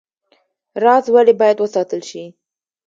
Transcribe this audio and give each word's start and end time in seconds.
راز 0.83 1.05
ولې 1.15 1.33
باید 1.41 1.57
وساتل 1.59 2.01
شي؟ 2.09 2.23